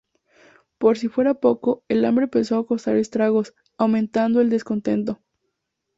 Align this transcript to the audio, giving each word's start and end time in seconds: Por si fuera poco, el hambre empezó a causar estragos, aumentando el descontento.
Por 0.79 0.97
si 0.97 1.09
fuera 1.09 1.35
poco, 1.35 1.83
el 1.87 2.05
hambre 2.05 2.23
empezó 2.23 2.57
a 2.57 2.67
causar 2.67 2.95
estragos, 2.95 3.53
aumentando 3.77 4.41
el 4.41 4.49
descontento. 4.49 5.19